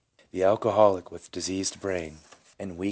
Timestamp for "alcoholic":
0.43-1.11